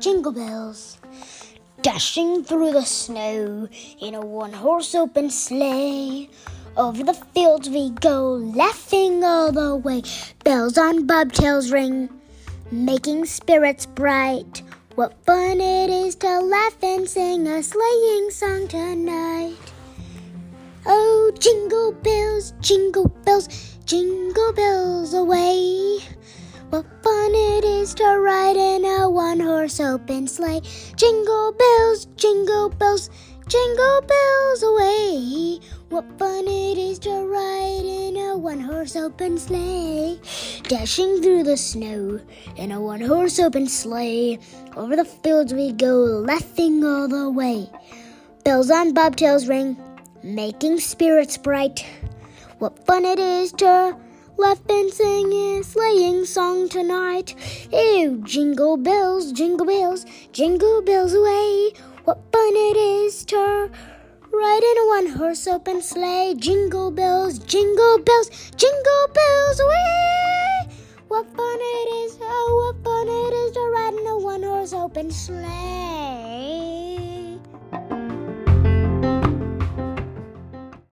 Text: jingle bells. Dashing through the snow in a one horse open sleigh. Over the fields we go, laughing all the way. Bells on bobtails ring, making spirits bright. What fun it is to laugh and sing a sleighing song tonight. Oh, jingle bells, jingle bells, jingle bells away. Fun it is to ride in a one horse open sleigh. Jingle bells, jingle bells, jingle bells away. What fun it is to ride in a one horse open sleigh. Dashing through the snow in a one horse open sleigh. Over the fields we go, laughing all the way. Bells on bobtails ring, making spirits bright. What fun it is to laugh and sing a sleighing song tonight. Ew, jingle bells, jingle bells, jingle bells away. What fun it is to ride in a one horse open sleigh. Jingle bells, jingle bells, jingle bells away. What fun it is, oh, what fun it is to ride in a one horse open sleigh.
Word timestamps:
jingle 0.00 0.32
bells. 0.32 0.98
Dashing 1.82 2.44
through 2.44 2.72
the 2.72 2.82
snow 2.82 3.68
in 4.00 4.14
a 4.14 4.20
one 4.20 4.52
horse 4.52 4.94
open 4.94 5.30
sleigh. 5.30 6.28
Over 6.76 7.02
the 7.02 7.14
fields 7.14 7.68
we 7.68 7.90
go, 7.90 8.34
laughing 8.34 9.24
all 9.24 9.50
the 9.50 9.76
way. 9.76 10.02
Bells 10.44 10.78
on 10.78 11.06
bobtails 11.06 11.72
ring, 11.72 12.08
making 12.70 13.24
spirits 13.26 13.86
bright. 13.86 14.62
What 14.94 15.14
fun 15.24 15.60
it 15.60 15.90
is 15.90 16.14
to 16.16 16.40
laugh 16.40 16.82
and 16.82 17.08
sing 17.08 17.46
a 17.46 17.62
sleighing 17.62 18.30
song 18.30 18.68
tonight. 18.68 19.56
Oh, 20.86 21.32
jingle 21.38 21.92
bells, 21.92 22.52
jingle 22.60 23.08
bells, 23.24 23.48
jingle 23.84 24.52
bells 24.52 25.14
away. 25.14 25.97
Fun 27.28 27.36
it 27.36 27.64
is 27.66 27.92
to 27.92 28.06
ride 28.20 28.56
in 28.56 28.86
a 28.86 29.10
one 29.10 29.38
horse 29.38 29.80
open 29.80 30.26
sleigh. 30.26 30.62
Jingle 30.96 31.52
bells, 31.52 32.06
jingle 32.16 32.70
bells, 32.70 33.10
jingle 33.48 34.00
bells 34.00 34.62
away. 34.62 35.60
What 35.90 36.06
fun 36.18 36.48
it 36.48 36.78
is 36.78 36.98
to 37.00 37.10
ride 37.10 37.84
in 37.84 38.16
a 38.16 38.38
one 38.38 38.60
horse 38.60 38.96
open 38.96 39.36
sleigh. 39.36 40.18
Dashing 40.62 41.20
through 41.20 41.42
the 41.42 41.58
snow 41.58 42.18
in 42.56 42.72
a 42.72 42.80
one 42.80 43.02
horse 43.02 43.38
open 43.38 43.66
sleigh. 43.66 44.38
Over 44.74 44.96
the 44.96 45.04
fields 45.04 45.52
we 45.52 45.72
go, 45.72 45.96
laughing 46.24 46.82
all 46.82 47.08
the 47.08 47.28
way. 47.28 47.68
Bells 48.42 48.70
on 48.70 48.94
bobtails 48.94 49.50
ring, 49.50 49.76
making 50.22 50.80
spirits 50.80 51.36
bright. 51.36 51.84
What 52.58 52.86
fun 52.86 53.04
it 53.04 53.18
is 53.18 53.52
to 53.60 53.98
laugh 54.38 54.60
and 54.68 54.92
sing 54.92 55.32
a 55.32 55.62
sleighing 55.64 56.24
song 56.24 56.68
tonight. 56.68 57.34
Ew, 57.72 58.22
jingle 58.24 58.76
bells, 58.76 59.32
jingle 59.32 59.66
bells, 59.66 60.06
jingle 60.32 60.80
bells 60.82 61.12
away. 61.12 61.72
What 62.04 62.18
fun 62.32 62.54
it 62.54 62.76
is 62.76 63.24
to 63.26 63.68
ride 64.32 64.62
in 64.70 64.78
a 64.78 64.86
one 64.86 65.06
horse 65.18 65.46
open 65.48 65.82
sleigh. 65.82 66.34
Jingle 66.38 66.92
bells, 66.92 67.40
jingle 67.40 67.98
bells, 67.98 68.30
jingle 68.56 69.06
bells 69.12 69.60
away. 69.60 70.68
What 71.08 71.26
fun 71.36 71.58
it 71.58 71.88
is, 72.04 72.18
oh, 72.22 72.48
what 72.62 72.84
fun 72.84 73.08
it 73.08 73.34
is 73.42 73.52
to 73.52 73.60
ride 73.60 73.94
in 73.94 74.06
a 74.06 74.18
one 74.18 74.42
horse 74.44 74.72
open 74.72 75.10
sleigh. 75.10 76.07